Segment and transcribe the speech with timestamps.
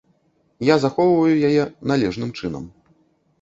[0.69, 1.63] Я захоўваю яе
[1.93, 2.65] належным чынам.